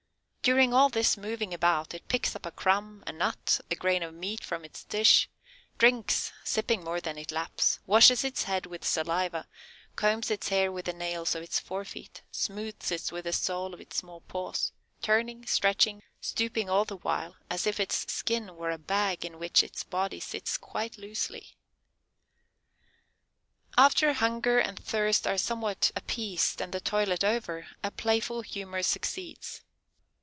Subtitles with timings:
[0.43, 4.11] During all this moving about it picks up a crumb, a nut, a grain of
[4.11, 5.29] meat from its dish;
[5.77, 9.47] drinks, sipping more than it laps, washes its head with saliva,
[9.95, 13.71] combs its hair with the nails of its fore feet, smooths it with the soles
[13.75, 14.71] of its small paws,
[15.03, 19.61] turning, stretching, stooping all the while, as if its skin were a bag in which
[19.61, 21.55] its body sits quite loosely.
[23.77, 29.61] After hunger and thirst are somewhat appeased, and the toilet over, a playful humor succeeds.